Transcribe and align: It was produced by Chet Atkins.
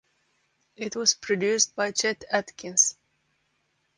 It 0.75 0.95
was 0.95 1.13
produced 1.13 1.75
by 1.75 1.91
Chet 1.91 2.23
Atkins. 2.31 2.95